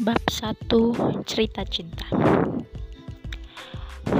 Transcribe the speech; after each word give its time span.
Bab 0.00 0.16
1 0.32 0.64
Cerita 1.28 1.60
Cinta 1.68 2.08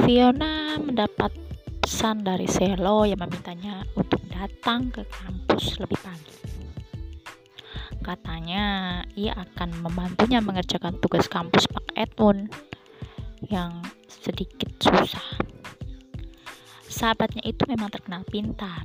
Fiona 0.05 0.77
mendapat 0.77 1.33
pesan 1.81 2.21
dari 2.21 2.45
Selo 2.45 3.09
yang 3.09 3.17
memintanya 3.25 3.89
untuk 3.97 4.21
datang 4.29 4.93
ke 4.93 5.01
kampus 5.09 5.81
lebih 5.81 5.97
pagi. 6.05 6.37
Katanya 8.05 8.65
ia 9.17 9.33
akan 9.33 9.81
membantunya 9.81 10.45
mengerjakan 10.45 11.01
tugas 11.01 11.25
kampus 11.33 11.65
Pak 11.73 11.97
Edmund 11.97 12.53
yang 13.49 13.81
sedikit 14.05 14.69
susah. 14.85 15.41
Sahabatnya 16.93 17.41
itu 17.49 17.65
memang 17.65 17.89
terkenal 17.89 18.21
pintar. 18.29 18.85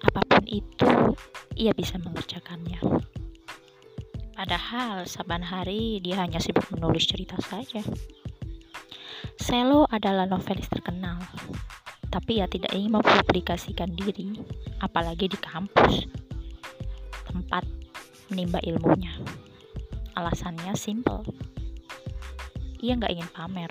Apa 0.00 0.24
pun 0.24 0.48
itu, 0.48 0.88
ia 1.52 1.76
bisa 1.76 2.00
mengerjakannya. 2.00 3.12
Padahal 4.34 5.06
saban 5.06 5.46
hari 5.46 6.02
dia 6.02 6.18
hanya 6.18 6.42
sibuk 6.42 6.66
menulis 6.74 7.06
cerita 7.06 7.38
saja. 7.38 7.86
Selo 9.38 9.86
adalah 9.94 10.26
novelis 10.26 10.66
terkenal, 10.66 11.22
tapi 12.10 12.42
ia 12.42 12.50
tidak 12.50 12.74
ingin 12.74 12.98
mempublikasikan 12.98 13.94
diri, 13.94 14.34
apalagi 14.82 15.30
di 15.30 15.38
kampus, 15.38 16.10
tempat 17.30 17.62
menimba 18.30 18.58
ilmunya. 18.66 19.14
Alasannya 20.18 20.74
simple, 20.74 21.22
ia 22.82 22.98
nggak 22.98 23.14
ingin 23.14 23.30
pamer. 23.30 23.70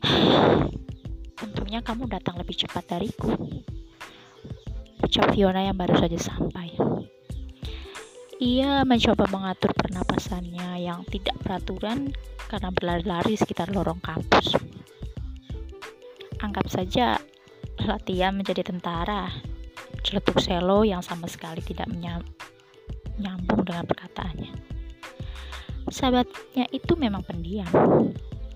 Untungnya 1.44 1.84
kamu 1.84 2.08
datang 2.08 2.40
lebih 2.40 2.56
cepat 2.56 2.88
dariku, 2.88 3.36
ucap 5.04 5.28
Fiona 5.36 5.60
yang 5.60 5.76
baru 5.76 5.96
saja 6.00 6.16
sampai. 6.16 6.72
Ia 8.36 8.84
mencoba 8.84 9.24
mengatur 9.32 9.72
pernapasannya 9.72 10.84
yang 10.84 11.08
tidak 11.08 11.40
peraturan 11.40 12.12
karena 12.52 12.68
berlari-lari 12.68 13.32
sekitar 13.32 13.72
lorong 13.72 13.96
kampus. 14.04 14.52
Anggap 16.44 16.68
saja 16.68 17.16
latihan 17.80 18.36
menjadi 18.36 18.60
tentara. 18.60 19.32
Celetuk 20.04 20.36
Selo 20.44 20.84
yang 20.84 21.00
sama 21.00 21.32
sekali 21.32 21.64
tidak 21.64 21.88
menyambung 21.88 23.64
dengan 23.64 23.88
perkataannya. 23.88 24.52
Sahabatnya 25.88 26.68
itu 26.76 26.92
memang 26.92 27.24
pendiam. 27.24 27.72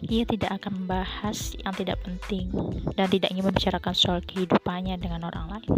Ia 0.05 0.29
tidak 0.29 0.61
akan 0.61 0.85
membahas 0.85 1.57
yang 1.57 1.73
tidak 1.73 2.05
penting 2.05 2.53
dan 3.01 3.09
tidak 3.09 3.33
ingin 3.33 3.49
membicarakan 3.49 3.97
soal 3.97 4.21
kehidupannya 4.29 5.01
dengan 5.01 5.25
orang 5.25 5.57
lain. 5.57 5.73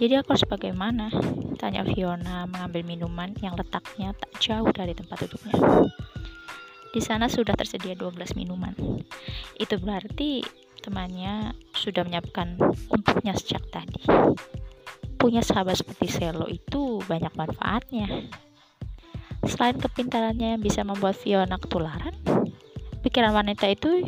Jadi 0.00 0.16
aku 0.16 0.32
harus 0.32 0.48
bagaimana? 0.48 1.12
Tanya 1.60 1.84
Fiona 1.84 2.48
mengambil 2.48 2.88
minuman 2.88 3.36
yang 3.44 3.52
letaknya 3.52 4.16
tak 4.16 4.32
jauh 4.40 4.72
dari 4.72 4.96
tempat 4.96 5.28
duduknya. 5.28 5.60
Di 6.88 7.04
sana 7.04 7.28
sudah 7.28 7.52
tersedia 7.52 7.92
12 7.92 8.32
minuman. 8.32 8.72
Itu 9.60 9.76
berarti 9.76 10.40
temannya 10.80 11.52
sudah 11.76 12.08
menyiapkan 12.08 12.56
untuknya 12.88 13.36
sejak 13.36 13.60
tadi. 13.68 14.08
Punya 15.20 15.44
sahabat 15.44 15.84
seperti 15.84 16.08
Selo 16.08 16.48
itu 16.48 17.04
banyak 17.04 17.36
manfaatnya. 17.36 18.08
Selain 19.44 19.76
kepintarannya 19.76 20.56
yang 20.56 20.64
bisa 20.64 20.80
membuat 20.80 21.20
Fiona 21.20 21.60
ketularan, 21.60 22.16
pikiran 23.04 23.36
wanita 23.36 23.68
itu 23.68 24.00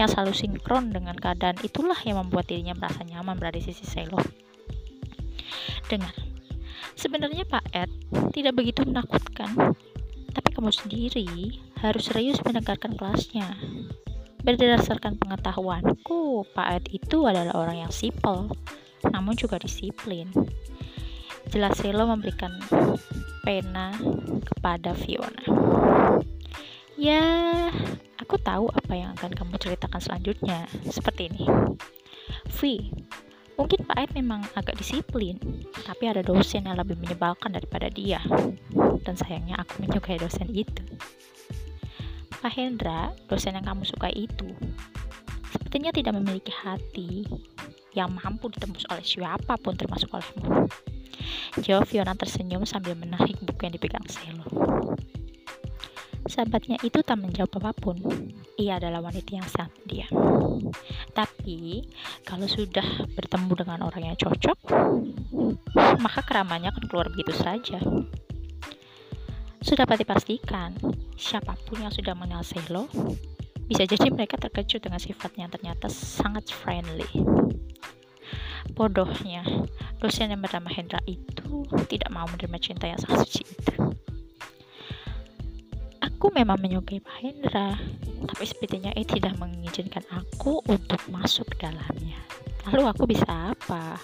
yang 0.00 0.08
selalu 0.08 0.32
sinkron 0.32 0.96
dengan 0.96 1.12
keadaan 1.12 1.60
itulah 1.60 2.00
yang 2.08 2.24
membuat 2.24 2.48
dirinya 2.48 2.72
merasa 2.72 3.04
nyaman 3.04 3.36
berada 3.36 3.60
di 3.60 3.68
sisi 3.68 3.84
Selo. 3.84 4.45
Dengar, 5.86 6.14
sebenarnya 6.98 7.46
Pak 7.46 7.64
Ed 7.72 7.90
tidak 8.32 8.58
begitu 8.58 8.82
menakutkan, 8.84 9.76
tapi 10.32 10.48
kamu 10.52 10.70
sendiri 10.74 11.60
harus 11.80 12.08
serius 12.10 12.42
mendengarkan 12.44 12.96
kelasnya. 12.96 13.56
Berdasarkan 14.46 15.18
pengetahuanku, 15.18 16.46
Pak 16.54 16.68
Ed 16.78 16.84
itu 16.94 17.26
adalah 17.26 17.56
orang 17.56 17.82
yang 17.82 17.92
simpel, 17.92 18.52
namun 19.10 19.34
juga 19.34 19.58
disiplin. 19.58 20.30
Jelas 21.50 21.78
Selo 21.78 22.10
memberikan 22.10 22.50
pena 23.46 23.94
kepada 24.42 24.94
Fiona. 24.98 25.46
Ya, 26.98 27.22
aku 28.18 28.34
tahu 28.42 28.66
apa 28.72 28.92
yang 28.98 29.14
akan 29.14 29.30
kamu 29.36 29.54
ceritakan 29.62 30.00
selanjutnya. 30.02 30.66
Seperti 30.90 31.30
ini. 31.30 31.46
Vi, 32.50 32.90
Mungkin 33.56 33.88
Pak 33.88 33.96
Ed 33.96 34.10
memang 34.12 34.44
agak 34.52 34.76
disiplin, 34.76 35.40
tapi 35.88 36.04
ada 36.12 36.20
dosen 36.20 36.68
yang 36.68 36.76
lebih 36.76 37.00
menyebalkan 37.00 37.56
daripada 37.56 37.88
dia. 37.88 38.20
Dan 39.02 39.16
sayangnya 39.16 39.56
aku 39.64 39.80
menyukai 39.80 40.20
dosen 40.20 40.52
itu. 40.52 40.84
Pak 42.36 42.52
Hendra, 42.52 43.16
dosen 43.32 43.56
yang 43.56 43.64
kamu 43.64 43.88
suka 43.88 44.12
itu, 44.12 44.52
sepertinya 45.50 45.88
tidak 45.88 46.14
memiliki 46.20 46.52
hati 46.52 47.24
yang 47.96 48.12
mampu 48.12 48.52
ditembus 48.52 48.84
oleh 48.92 49.02
siapa 49.02 49.56
pun 49.56 49.72
termasuk 49.72 50.12
olehmu. 50.12 50.68
Jawab 51.64 51.88
Fiona 51.88 52.12
tersenyum 52.12 52.68
sambil 52.68 52.92
menarik 52.92 53.40
buku 53.40 53.60
yang 53.64 53.74
dipegang 53.74 54.04
Selo. 54.04 54.44
Sahabatnya 56.26 56.76
itu 56.82 57.00
tak 57.06 57.22
menjawab 57.22 57.62
apa 57.62 57.72
pun. 57.74 57.96
Ia 58.58 58.82
adalah 58.82 58.98
wanita 59.02 59.30
yang 59.38 59.46
sangat 59.46 59.74
dia. 59.86 60.06
Tapi, 61.14 61.86
kalau 62.26 62.50
sudah 62.50 63.06
bertemu 63.14 63.52
dengan 63.54 63.80
orang 63.86 64.12
yang 64.12 64.16
cocok, 64.18 64.58
maka 66.02 66.20
keramanya 66.26 66.74
akan 66.74 66.84
keluar 66.90 67.06
begitu 67.08 67.32
saja. 67.36 67.78
Sudah 69.62 69.82
pasti 69.82 70.06
pastikan, 70.06 70.74
siapa 71.18 71.58
pun 71.66 71.82
yang 71.82 71.90
sudah 71.90 72.14
mengenal 72.14 72.46
Selo, 72.46 72.86
bisa 73.66 73.82
jadi 73.82 74.14
mereka 74.14 74.38
terkejut 74.38 74.78
dengan 74.78 75.02
sifatnya 75.02 75.46
yang 75.46 75.54
ternyata 75.54 75.90
sangat 75.90 76.46
friendly. 76.54 77.06
Bodohnya, 78.74 79.42
dosen 79.98 80.30
yang 80.30 80.42
bernama 80.42 80.70
Hendra 80.70 81.02
itu 81.06 81.66
tidak 81.90 82.10
mau 82.14 82.26
menerima 82.30 82.58
cinta 82.62 82.86
yang 82.86 82.98
sangat 82.98 83.26
suci 83.26 83.42
itu. 83.42 83.85
Aku 86.26 86.34
memang 86.34 86.58
menyukai 86.58 86.98
Pak 86.98 87.22
Hendra, 87.22 87.78
tapi 88.26 88.50
sepertinya 88.50 88.90
ia 88.98 89.06
tidak 89.06 89.38
mengizinkan 89.38 90.02
aku 90.10 90.58
untuk 90.66 90.98
masuk 91.06 91.46
ke 91.54 91.62
dalamnya. 91.62 92.18
Lalu 92.66 92.82
aku 92.82 93.06
bisa 93.06 93.54
apa? 93.54 93.94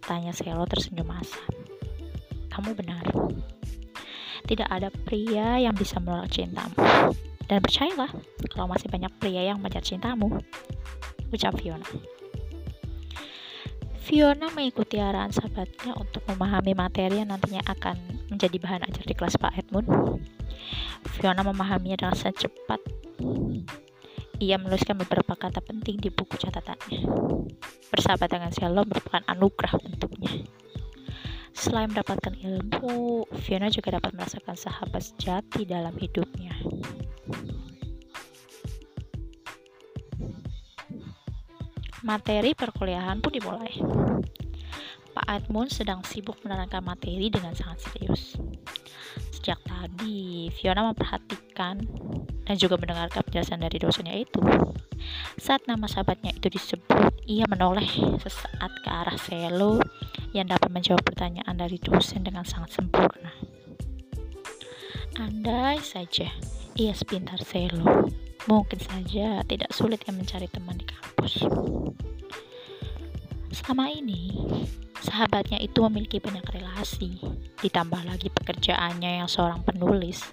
Tanya 0.00 0.32
Selo 0.32 0.64
tersenyum 0.64 1.12
asam. 1.12 1.52
Kamu 2.48 2.72
benar. 2.72 3.04
Tidak 4.48 4.64
ada 4.64 4.88
pria 4.88 5.60
yang 5.60 5.76
bisa 5.76 6.00
menolak 6.00 6.32
cintamu. 6.32 6.72
Dan 7.44 7.60
percayalah, 7.60 8.16
kalau 8.56 8.72
masih 8.72 8.88
banyak 8.88 9.12
pria 9.20 9.52
yang 9.52 9.60
mengejar 9.60 9.84
cintamu. 9.84 10.40
Ucap 11.36 11.52
Fiona. 11.60 11.84
Fiona 14.00 14.48
mengikuti 14.56 14.96
arahan 14.96 15.36
sahabatnya 15.36 16.00
untuk 16.00 16.24
memahami 16.32 16.72
materi 16.72 17.20
yang 17.20 17.28
nantinya 17.28 17.60
akan 17.68 18.15
menjadi 18.36 18.60
bahan 18.60 18.84
ajar 18.84 19.04
di 19.08 19.14
kelas 19.16 19.40
Pak 19.40 19.56
Edmund. 19.56 19.88
Fiona 21.16 21.40
memahaminya 21.40 21.96
dengan 21.96 22.12
sangat 22.12 22.44
cepat. 22.44 22.80
Ia 24.36 24.60
menuliskan 24.60 25.00
beberapa 25.00 25.32
kata 25.32 25.64
penting 25.64 25.96
di 25.96 26.12
buku 26.12 26.36
catatannya. 26.36 27.08
Bersahabat 27.88 28.28
dengan 28.28 28.52
Selo 28.52 28.84
merupakan 28.84 29.24
anugerah 29.24 29.80
untuknya. 29.80 30.44
Selain 31.56 31.88
mendapatkan 31.88 32.36
ilmu, 32.36 33.24
Fiona 33.40 33.72
juga 33.72 33.96
dapat 33.96 34.12
merasakan 34.12 34.52
sahabat 34.52 35.00
sejati 35.00 35.64
dalam 35.64 35.96
hidupnya. 35.96 36.52
Materi 42.04 42.52
perkuliahan 42.52 43.24
pun 43.24 43.32
dimulai. 43.32 43.72
Edmund 45.26 45.74
sedang 45.74 46.02
sibuk 46.06 46.38
menerangkan 46.46 46.82
materi 46.82 47.30
dengan 47.30 47.52
sangat 47.52 47.82
serius. 47.86 48.38
Sejak 49.34 49.62
tadi, 49.66 50.50
Fiona 50.54 50.90
memperhatikan 50.90 51.82
dan 52.46 52.56
juga 52.58 52.78
mendengarkan 52.78 53.22
penjelasan 53.26 53.62
dari 53.62 53.78
dosennya 53.78 54.14
itu. 54.14 54.42
Saat 55.38 55.66
nama 55.70 55.86
sahabatnya 55.86 56.34
itu 56.34 56.50
disebut, 56.50 57.26
ia 57.26 57.46
menoleh 57.46 57.86
sesaat 58.22 58.72
ke 58.82 58.88
arah 58.90 59.18
Selo 59.18 59.82
yang 60.34 60.50
dapat 60.50 60.70
menjawab 60.70 61.02
pertanyaan 61.06 61.54
dari 61.58 61.78
dosen 61.78 62.22
dengan 62.26 62.46
sangat 62.46 62.74
sempurna. 62.74 63.30
Andai 65.16 65.80
saja 65.80 66.28
ia 66.76 66.92
sepintar 66.92 67.40
Selo, 67.40 68.10
mungkin 68.46 68.78
saja 68.82 69.40
tidak 69.48 69.72
sulit 69.72 70.04
yang 70.04 70.20
mencari 70.20 70.46
teman 70.50 70.76
di 70.76 70.86
kampus. 70.86 71.46
Selama 73.56 73.88
ini, 73.88 74.36
sahabatnya 75.06 75.62
itu 75.62 75.78
memiliki 75.86 76.18
banyak 76.18 76.42
relasi, 76.50 77.22
ditambah 77.62 78.02
lagi 78.02 78.26
pekerjaannya 78.34 79.22
yang 79.22 79.30
seorang 79.30 79.62
penulis, 79.62 80.26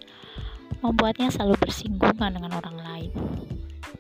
membuatnya 0.82 1.30
selalu 1.30 1.62
bersinggungan 1.62 2.34
dengan 2.34 2.58
orang 2.58 2.78
lain. 2.82 3.12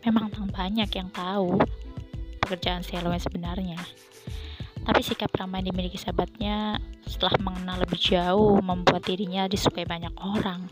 Memang 0.01 0.33
tak 0.33 0.49
banyak 0.49 0.89
yang 0.89 1.13
tahu 1.13 1.61
pekerjaan 2.43 2.81
Selo 2.83 3.13
yang 3.13 3.23
sebenarnya. 3.23 3.79
Tapi 4.83 4.99
sikap 4.99 5.31
ramah 5.31 5.63
yang 5.63 5.71
dimiliki 5.71 5.95
sahabatnya 5.95 6.75
setelah 7.07 7.39
mengenal 7.39 7.87
lebih 7.87 8.03
jauh 8.03 8.59
membuat 8.59 9.07
dirinya 9.07 9.47
disukai 9.47 9.87
banyak 9.87 10.11
orang. 10.19 10.67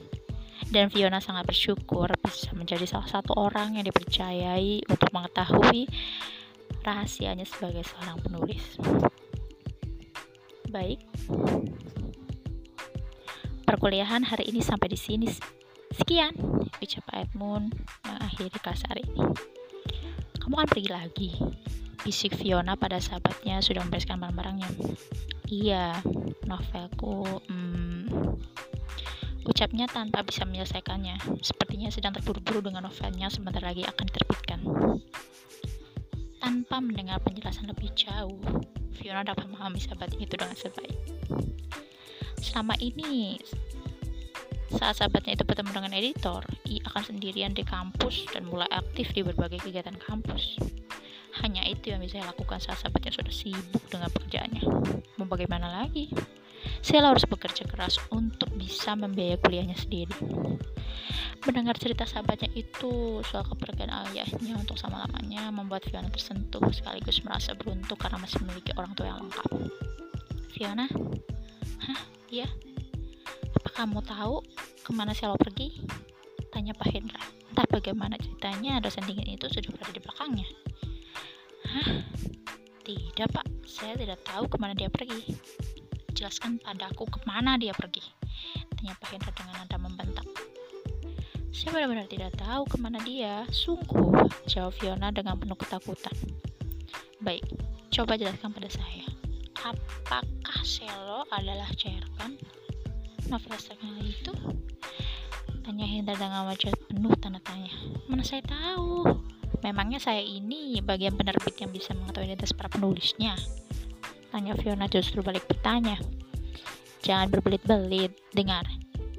Dan 0.68 0.92
Fiona 0.92 1.24
sangat 1.24 1.48
bersyukur 1.48 2.12
bisa 2.20 2.52
menjadi 2.56 2.84
salah 2.84 3.08
satu 3.08 3.36
orang 3.40 3.80
yang 3.80 3.88
dipercayai 3.88 4.84
untuk 4.92 5.10
mengetahui 5.16 5.88
rahasianya 6.84 7.48
sebagai 7.48 7.88
seorang 7.88 8.20
penulis. 8.20 8.80
Baik, 10.72 11.04
perkuliahan 13.68 14.24
hari 14.24 14.48
ini 14.48 14.64
sampai 14.64 14.88
di 14.88 14.96
sini. 14.96 15.28
Sekian, 15.92 16.32
ucap 16.80 17.04
Edmund 17.12 17.76
mengakhiri 18.08 18.56
kelas 18.56 18.88
hari 18.88 19.04
ini. 19.04 19.20
Kamu 20.40 20.56
akan 20.56 20.70
pergi 20.72 20.88
lagi, 20.88 21.32
bisik 22.08 22.40
Fiona 22.40 22.80
pada 22.80 23.04
sahabatnya 23.04 23.60
sudah 23.60 23.84
membereskan 23.84 24.16
barang-barangnya. 24.24 24.72
Iya, 25.52 26.00
novelku, 26.48 27.28
hmm, 27.52 28.08
ucapnya 29.44 29.92
tanpa 29.92 30.24
bisa 30.24 30.48
menyelesaikannya. 30.48 31.44
Sepertinya 31.44 31.92
sedang 31.92 32.16
terburu-buru 32.16 32.72
dengan 32.72 32.88
novelnya 32.88 33.28
sebentar 33.28 33.60
lagi 33.60 33.84
akan 33.84 34.08
diterbitkan. 34.08 34.60
Tanpa 36.40 36.80
mendengar 36.80 37.20
penjelasan 37.20 37.68
lebih 37.68 37.92
jauh, 37.92 38.40
Fiona 38.96 39.24
dapat 39.24 39.48
memahami 39.48 39.80
sahabatnya 39.80 40.24
itu 40.24 40.36
dengan 40.36 40.58
sebaik. 40.58 40.98
Selama 42.42 42.74
ini, 42.82 43.38
saat 44.72 44.98
sahabatnya 44.98 45.36
itu 45.36 45.44
bertemu 45.44 45.72
dengan 45.76 45.94
editor, 45.94 46.42
ia 46.66 46.82
akan 46.90 47.04
sendirian 47.16 47.52
di 47.52 47.62
kampus 47.62 48.26
dan 48.32 48.48
mulai 48.48 48.68
aktif 48.72 49.12
di 49.12 49.22
berbagai 49.22 49.62
kegiatan 49.62 49.96
kampus. 50.00 50.58
Hanya 51.44 51.64
itu 51.64 51.92
yang 51.92 52.04
bisa 52.04 52.20
saya 52.20 52.32
lakukan 52.32 52.60
saat 52.60 52.80
sahabatnya 52.80 53.12
sudah 53.16 53.34
sibuk 53.34 53.84
dengan 53.88 54.12
pekerjaannya. 54.12 54.64
Mau 55.20 55.28
bagaimana 55.28 55.84
lagi? 55.84 56.12
Saya 56.82 57.06
harus 57.06 57.26
bekerja 57.30 57.66
keras 57.70 58.02
untuk 58.10 58.50
bisa 58.58 58.98
membiayai 58.98 59.38
kuliahnya 59.38 59.78
sendiri. 59.78 60.14
Mendengar 61.42 61.74
cerita 61.82 62.06
sahabatnya 62.06 62.54
itu 62.54 63.22
soal 63.26 63.42
kepergian 63.50 63.90
ayahnya 63.90 64.54
untuk 64.62 64.78
sama-lamanya 64.78 65.50
membuat 65.50 65.82
Fiona 65.90 66.06
tersentuh 66.14 66.62
sekaligus 66.70 67.26
merasa 67.26 67.58
beruntung 67.58 67.98
karena 67.98 68.22
masih 68.22 68.46
memiliki 68.46 68.70
orang 68.78 68.94
tua 68.94 69.10
yang 69.10 69.26
lengkap. 69.26 69.50
Fiona? 70.54 70.86
Hah? 71.82 72.02
Iya? 72.30 72.46
Apa 73.58 73.70
kamu 73.74 74.06
tahu 74.06 74.46
ke 74.86 74.92
mana 74.94 75.18
Selo 75.18 75.34
pergi? 75.34 75.82
Tanya 76.54 76.78
Pak 76.78 76.94
Hendra. 76.94 77.22
Entah 77.50 77.66
bagaimana 77.74 78.22
ceritanya 78.22 78.78
dosen 78.78 79.02
dingin 79.10 79.34
itu 79.34 79.50
sudah 79.50 79.74
berada 79.74 79.92
di 79.98 80.02
belakangnya. 80.02 80.48
Hah? 81.66 81.90
Tidak, 82.86 83.28
Pak. 83.34 83.48
Saya 83.66 83.98
tidak 83.98 84.22
tahu 84.22 84.46
ke 84.46 84.58
mana 84.62 84.78
dia 84.78 84.94
pergi. 84.94 85.34
Jelaskan 86.22 86.62
padaku 86.62 87.10
ke 87.10 87.18
mana 87.26 87.58
dia 87.58 87.74
pergi. 87.74 88.06
Tanya 88.78 88.94
Pak 88.94 89.10
Hendra 89.10 89.34
dengan 89.34 89.58
nada 89.58 89.78
membentak. 89.82 90.28
Saya 91.50 91.74
benar-benar 91.74 92.06
tidak 92.14 92.38
tahu 92.38 92.62
ke 92.70 92.78
mana 92.78 93.02
dia. 93.02 93.42
Sungguh, 93.50 94.30
jawab 94.46 94.70
Fiona 94.78 95.10
dengan 95.10 95.42
penuh 95.42 95.58
ketakutan. 95.58 96.14
Baik, 97.26 97.42
coba 97.90 98.22
jelaskan 98.22 98.54
pada 98.54 98.70
saya. 98.70 99.10
Apakah 99.66 100.62
Selo 100.62 101.26
adalah 101.34 101.74
Cerkan? 101.74 102.38
Novel 103.26 103.58
terkenal 103.58 104.06
itu? 104.06 104.34
Tanya 105.66 105.90
Hendra 105.90 106.22
dengan 106.22 106.46
wajah 106.46 106.70
penuh 106.86 107.18
tanda 107.18 107.42
tanya. 107.42 107.74
Mana 108.06 108.22
saya 108.22 108.46
tahu? 108.46 109.10
Memangnya 109.66 109.98
saya 109.98 110.22
ini 110.22 110.86
bagian 110.86 111.18
penerbit 111.18 111.58
yang 111.58 111.74
bisa 111.74 111.98
mengetahui 111.98 112.30
identitas 112.30 112.54
para 112.54 112.70
penulisnya? 112.70 113.34
Tanya 114.32 114.56
Fiona 114.56 114.88
justru 114.88 115.20
balik 115.20 115.44
bertanya. 115.52 116.00
Jangan 117.04 117.28
berbelit-belit, 117.28 118.16
dengar. 118.32 118.64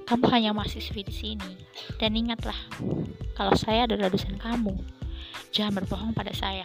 Kamu 0.08 0.24
hanya 0.32 0.56
mahasiswi 0.56 1.04
di 1.04 1.14
sini. 1.14 1.52
Dan 2.00 2.16
ingatlah, 2.16 2.56
kalau 3.36 3.52
saya 3.52 3.84
adalah 3.84 4.08
dosen 4.08 4.40
kamu, 4.40 4.72
jangan 5.52 5.84
berbohong 5.84 6.12
pada 6.16 6.32
saya. 6.32 6.64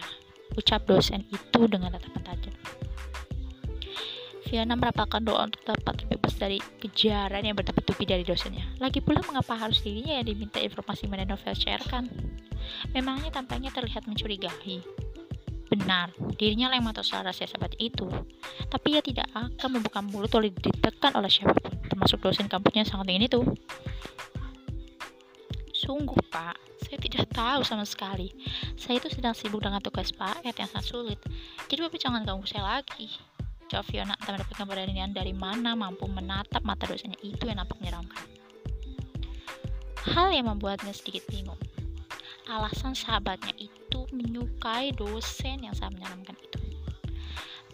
Ucap 0.56 0.88
dosen 0.88 1.28
itu 1.28 1.60
dengan 1.68 1.92
tatapan 1.92 2.24
tajam. 2.24 2.56
Fiona 4.48 4.80
merapalkan 4.80 5.28
doa 5.28 5.44
untuk 5.44 5.60
dapat 5.68 6.00
terbebas 6.00 6.32
dari 6.40 6.56
kejaran 6.80 7.44
yang 7.44 7.52
bertubi-tubi 7.52 8.08
dari 8.08 8.24
dosennya. 8.24 8.64
Lagi 8.80 9.04
pula 9.04 9.20
mengapa 9.28 9.52
harus 9.52 9.84
dirinya 9.84 10.16
yang 10.16 10.24
diminta 10.24 10.56
informasi 10.56 11.04
mengenai 11.04 11.28
novel 11.28 11.52
sharekan? 11.52 12.08
Memangnya 12.96 13.28
tampaknya 13.28 13.68
terlihat 13.76 14.08
mencurigai. 14.08 14.80
Benar, 15.68 16.16
dirinya 16.40 16.72
rahasia 16.72 17.44
sahabat 17.44 17.76
itu. 17.76 18.08
Tapi 18.72 18.96
ia 18.96 19.04
tidak 19.04 19.28
akan 19.36 19.68
membuka 19.76 20.00
mulut 20.00 20.32
oleh 20.32 20.48
ditekan 20.48 21.12
oleh 21.12 21.28
siapa 21.28 21.52
pun, 21.60 21.76
termasuk 21.92 22.24
dosen 22.24 22.48
kampusnya 22.48 22.88
sangat 22.88 23.12
ingin 23.12 23.28
itu. 23.28 23.40
Sungguh, 25.76 26.16
Pak, 26.32 26.56
saya 26.88 26.98
tidak 27.00 27.28
tahu 27.36 27.60
sama 27.64 27.84
sekali. 27.84 28.32
Saya 28.80 28.96
itu 28.96 29.12
sedang 29.12 29.36
sibuk 29.36 29.60
dengan 29.60 29.84
tugas 29.84 30.08
Pak 30.08 30.40
Ed 30.40 30.56
yang 30.56 30.68
sangat 30.72 30.88
sulit. 30.88 31.20
Jadi 31.68 31.80
Bapak 31.84 32.00
jangan 32.00 32.24
ganggu 32.24 32.48
saya 32.48 32.80
lagi. 32.80 33.12
Jawab 33.68 33.84
Fiona 33.92 34.16
tak 34.16 34.32
mendapatkan 34.32 34.64
keberanian 34.64 35.12
dari 35.12 35.36
mana 35.36 35.76
mampu 35.76 36.08
menatap 36.08 36.64
mata 36.64 36.88
dosennya 36.88 37.20
itu 37.20 37.44
yang 37.44 37.60
nampak 37.60 37.76
menyeramkan. 37.76 38.24
Hal 40.08 40.32
yang 40.32 40.48
membuatnya 40.48 40.96
sedikit 40.96 41.28
bingung 41.28 41.60
alasan 42.48 42.96
sahabatnya 42.96 43.52
itu 43.60 43.77
menyukai 44.12 44.92
dosen 44.96 45.64
yang 45.64 45.74
sangat 45.76 46.00
menyeramkan 46.00 46.36
itu. 46.40 46.58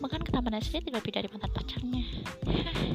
Bahkan 0.03 0.21
ketampanan 0.27 0.61
saja 0.61 0.83
tidak 0.83 1.01
lebih 1.03 1.13
dari 1.15 1.29
mantan 1.31 1.51
pacarnya. 1.55 2.05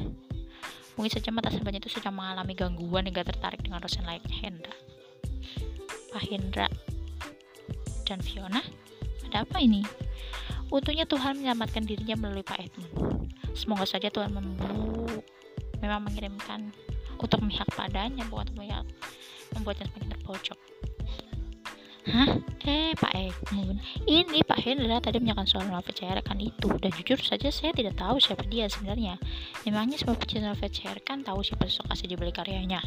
Mungkin 1.00 1.12
saja 1.16 1.32
mata 1.32 1.48
sahabatnya 1.48 1.80
itu 1.80 1.96
sedang 1.96 2.12
mengalami 2.12 2.52
gangguan 2.52 3.08
hingga 3.08 3.24
tertarik 3.24 3.64
dengan 3.64 3.80
dosen 3.80 4.04
layaknya 4.04 4.36
Hendra. 4.36 4.76
Pak 6.10 6.24
Hendra 6.28 6.66
dan 8.04 8.20
Fiona, 8.20 8.60
ada 9.30 9.46
apa 9.46 9.62
ini? 9.62 9.80
Untungnya 10.70 11.06
Tuhan 11.08 11.40
menyelamatkan 11.40 11.82
dirinya 11.88 12.14
melalui 12.20 12.44
Pak 12.44 12.58
Edmund. 12.60 12.94
Semoga 13.56 13.86
saja 13.88 14.12
Tuhan 14.12 14.30
membu 14.30 15.22
memang 15.80 16.04
mengirimkan 16.04 16.70
untuk 17.18 17.42
memihak 17.42 17.66
padanya 17.72 18.22
bukan 18.28 18.52
memihak 18.54 18.86
membuatnya 19.56 19.88
semakin 19.90 20.10
terpojok. 20.14 20.69
Hah? 22.10 22.30
Eh, 22.66 22.92
Pak 22.98 23.14
Edmund. 23.14 23.78
Ini 24.02 24.42
Pak 24.42 24.58
Hendra 24.58 24.98
tadi 24.98 25.22
menyampaikan 25.22 25.46
soal 25.46 25.66
novel 25.70 25.94
kan 26.26 26.38
itu. 26.42 26.68
Dan 26.82 26.90
jujur 26.90 27.22
saja 27.22 27.48
saya 27.54 27.70
tidak 27.70 27.94
tahu 27.94 28.18
siapa 28.18 28.42
dia 28.50 28.66
sebenarnya. 28.66 29.14
Memangnya 29.62 29.94
semua 29.94 30.18
pecinta 30.18 30.50
novel 30.50 30.70
kan 31.06 31.22
tahu 31.22 31.40
siapa 31.46 31.70
sosok 31.70 31.86
asli 31.94 32.10
di 32.10 32.16
balik 32.18 32.42
karyanya. 32.42 32.82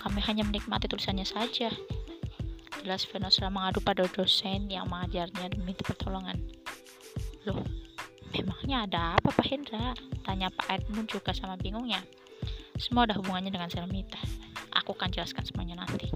Kami 0.00 0.22
hanya 0.22 0.46
menikmati 0.46 0.86
tulisannya 0.86 1.26
saja. 1.26 1.68
Jelas 2.80 3.04
sudah 3.04 3.52
mengadu 3.52 3.82
pada 3.84 4.06
dosen 4.08 4.70
yang 4.72 4.88
mengajarnya 4.88 5.52
demi 5.52 5.76
pertolongan. 5.76 6.40
Loh, 7.44 7.60
memangnya 8.32 8.88
ada 8.88 9.00
apa 9.20 9.34
Pak 9.34 9.46
Hendra? 9.50 9.92
Tanya 10.24 10.48
Pak 10.48 10.70
Edmund 10.70 11.10
juga 11.10 11.34
sama 11.36 11.60
bingungnya. 11.60 12.00
Semua 12.80 13.04
ada 13.04 13.18
hubungannya 13.18 13.52
dengan 13.52 13.68
Selmita. 13.68 14.22
Aku 14.80 14.96
akan 14.96 15.12
jelaskan 15.12 15.44
semuanya 15.44 15.84
nanti. 15.84 16.08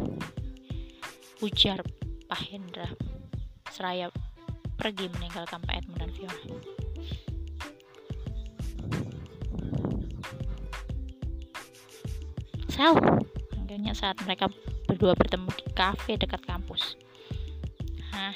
Ujar 1.45 1.85
Pak 2.25 2.41
Hendra 2.51 2.89
seraya 3.69 4.09
pergi 4.75 5.07
meninggalkan 5.13 5.61
Pak 5.63 5.75
Edmund 5.77 6.01
dan 6.01 6.11
Fiona. 6.13 6.41
Sel, 12.75 12.95
akhirnya 13.55 13.95
saat 13.95 14.19
mereka 14.27 14.51
berdua 14.91 15.15
bertemu 15.15 15.47
di 15.55 15.67
kafe 15.79 16.19
dekat 16.19 16.43
kampus. 16.43 16.99
Hah, 18.11 18.35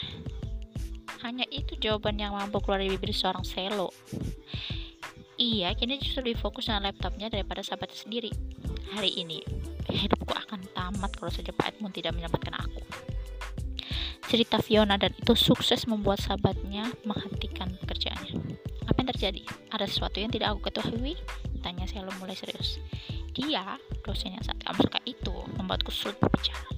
hanya 1.26 1.42
itu 1.50 1.74
jawaban 1.78 2.22
yang 2.22 2.38
mampu 2.38 2.62
keluar 2.62 2.78
dari 2.78 2.94
bibir 2.94 3.10
seorang 3.10 3.42
selo. 3.42 3.90
Iya, 5.38 5.74
kini 5.74 5.98
justru 6.02 6.22
lebih 6.22 6.38
fokus 6.38 6.70
dengan 6.70 6.90
laptopnya 6.90 7.30
daripada 7.30 7.62
sahabatnya 7.62 7.98
sendiri. 7.98 8.30
Hari 8.94 9.22
ini, 9.22 9.42
hidupku 9.90 10.34
akan 10.34 10.66
tamat 10.74 11.10
kalau 11.18 11.30
saja 11.30 11.50
Pak 11.54 11.74
Edmund 11.74 11.94
tidak 11.94 12.14
menyelamatkan 12.14 12.58
aku 12.58 12.82
cerita 14.28 14.60
Fiona 14.60 15.00
dan 15.00 15.16
itu 15.16 15.32
sukses 15.32 15.88
membuat 15.88 16.20
sahabatnya 16.20 16.92
menghentikan 17.08 17.72
pekerjaannya. 17.80 18.60
Apa 18.84 19.00
yang 19.00 19.08
terjadi? 19.16 19.42
Ada 19.72 19.88
sesuatu 19.88 20.20
yang 20.20 20.28
tidak 20.28 20.52
aku 20.52 20.68
ketahui? 20.68 21.16
Tanya 21.64 21.88
Selo 21.88 22.12
mulai 22.20 22.36
serius. 22.36 22.76
Dia, 23.32 23.80
dosen 24.04 24.36
yang 24.36 24.44
saat 24.44 24.60
kamu 24.60 24.84
suka 24.84 25.00
itu, 25.08 25.32
membuatku 25.56 25.88
sulit 25.88 26.20
berbicara. 26.20 26.68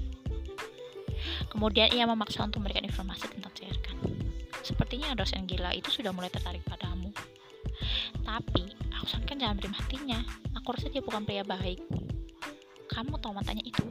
Kemudian 1.51 1.91
ia 1.91 2.07
memaksa 2.07 2.47
untuk 2.47 2.63
memberikan 2.63 2.87
informasi 2.87 3.27
tentang 3.27 3.51
Serkan. 3.59 3.99
Sepertinya 4.63 5.19
dosen 5.19 5.51
gila 5.51 5.75
itu 5.75 5.91
sudah 5.91 6.15
mulai 6.15 6.31
tertarik 6.31 6.63
padamu. 6.63 7.11
Tapi, 8.23 8.63
aku 8.95 9.07
sarankan 9.11 9.43
jangan 9.43 9.57
beri 9.59 9.75
hatinya. 9.75 10.21
Aku 10.63 10.71
rasa 10.71 10.87
dia 10.87 11.03
bukan 11.03 11.27
pria 11.27 11.43
baik. 11.43 11.83
Kamu 12.87 13.19
tahu 13.19 13.35
mantannya 13.35 13.67
itu? 13.67 13.83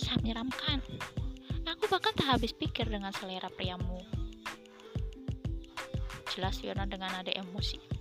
Sangat 0.00 0.24
menyeramkan. 0.24 0.80
Aku 1.66 1.90
bahkan 1.90 2.14
tak 2.14 2.30
habis 2.30 2.54
pikir 2.54 2.86
dengan 2.86 3.10
selera 3.10 3.50
priamu. 3.50 3.98
Jelas 6.30 6.62
Fiona 6.62 6.86
dengan 6.86 7.10
nada 7.10 7.32
emosi. 7.34 7.98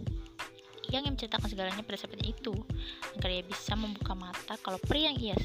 yang 0.94 1.02
menceritakan 1.10 1.50
segalanya 1.50 1.82
pada 1.82 1.98
sahabatnya 1.98 2.30
itu 2.30 2.54
agar 3.18 3.34
ia 3.34 3.44
bisa 3.44 3.74
membuka 3.74 4.14
mata 4.14 4.54
kalau 4.62 4.78
pria 4.86 5.10
yang 5.12 5.18
ia 5.18 5.38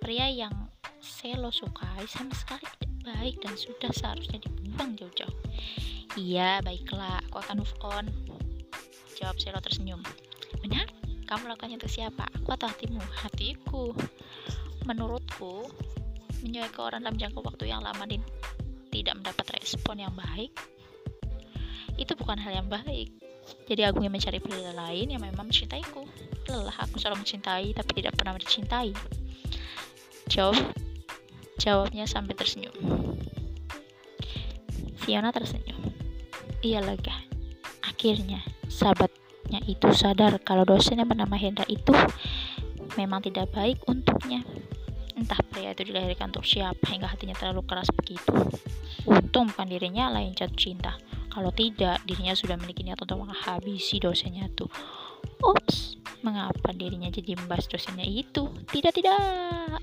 pria 0.00 0.26
yang 0.32 0.50
Selo 0.98 1.54
sukai 1.54 2.02
sama 2.10 2.34
sekali 2.34 2.66
tidak 2.80 2.90
baik 3.06 3.36
dan 3.44 3.54
sudah 3.54 3.90
seharusnya 3.94 4.42
dibuang 4.42 4.98
jauh-jauh. 4.98 5.36
Iya, 6.18 6.58
baiklah, 6.66 7.22
aku 7.30 7.38
akan 7.42 7.62
move 7.62 7.76
on. 7.82 8.06
Jawab 9.18 9.38
Selo 9.38 9.62
tersenyum. 9.62 10.02
Benar? 10.62 10.90
Kamu 11.26 11.46
lakukannya 11.46 11.78
untuk 11.78 11.90
siapa? 11.90 12.26
Aku 12.42 12.54
atau 12.54 12.66
hatimu? 12.66 12.98
Hatiku. 13.22 13.94
Menurutku, 14.86 15.70
menyuai 16.42 16.70
ke 16.70 16.80
orang 16.82 17.06
dalam 17.06 17.16
jangka 17.16 17.40
waktu 17.40 17.70
yang 17.70 17.80
lama 17.80 18.04
dan 18.04 18.22
tidak 18.92 19.14
mendapat 19.16 19.46
respon 19.56 20.02
yang 20.02 20.12
baik, 20.12 20.52
itu 21.96 22.12
bukan 22.18 22.36
hal 22.36 22.52
yang 22.52 22.68
baik. 22.68 23.08
Jadi 23.66 23.82
aku 23.86 24.04
ingin 24.04 24.14
mencari 24.14 24.38
pria 24.38 24.70
lain 24.74 25.06
yang 25.10 25.22
memang 25.22 25.48
mencintaiku. 25.50 26.06
Lelah 26.46 26.76
aku 26.82 26.98
selalu 26.98 27.24
mencintai 27.24 27.74
tapi 27.74 27.90
tidak 27.98 28.14
pernah 28.14 28.36
dicintai. 28.38 28.94
Jawab 30.30 30.54
Jawabnya 31.62 32.10
sampai 32.10 32.34
tersenyum. 32.34 32.74
Fiona 34.98 35.30
tersenyum. 35.30 35.78
Ia 36.58 36.82
lega. 36.82 37.14
Akhirnya, 37.86 38.42
sahabatnya 38.66 39.62
itu 39.70 39.86
sadar 39.94 40.42
kalau 40.42 40.66
dosen 40.66 40.98
yang 40.98 41.06
bernama 41.06 41.38
Hendra 41.38 41.62
itu 41.70 41.94
memang 42.98 43.22
tidak 43.22 43.54
baik 43.54 43.78
untuknya. 43.86 44.42
Entah 45.22 45.38
pria 45.46 45.70
itu 45.70 45.86
dilahirkan 45.86 46.34
untuk 46.34 46.42
siapa 46.42 46.82
hingga 46.90 47.06
hatinya 47.06 47.38
terlalu 47.38 47.62
keras 47.62 47.86
begitu. 47.94 48.34
Untung 49.06 49.54
bukan 49.54 49.70
dirinya 49.70 50.10
lain 50.10 50.34
jatuh 50.34 50.58
cinta. 50.58 50.98
Kalau 51.30 51.54
tidak, 51.54 52.02
dirinya 52.02 52.34
sudah 52.34 52.58
memiliki 52.58 52.82
niat 52.82 52.98
untuk 52.98 53.22
menghabisi 53.22 54.02
dosennya 54.02 54.50
tuh. 54.52 54.68
Ups, 55.42 55.96
mengapa 56.26 56.74
dirinya 56.74 57.06
jadi 57.10 57.38
membahas 57.38 57.70
dosennya 57.70 58.06
itu? 58.06 58.50
Tidak, 58.66 58.92
tidak. 58.94 59.81